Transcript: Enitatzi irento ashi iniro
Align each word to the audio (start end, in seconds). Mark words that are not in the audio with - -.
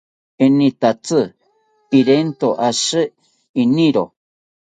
Enitatzi 0.43 1.19
irento 1.99 2.49
ashi 2.67 3.01
iniro 3.63 4.03